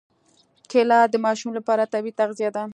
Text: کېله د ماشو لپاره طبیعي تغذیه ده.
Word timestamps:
کېله 0.69 0.99
د 1.09 1.15
ماشو 1.25 1.49
لپاره 1.57 1.89
طبیعي 1.93 2.17
تغذیه 2.19 2.49
ده. 2.55 2.63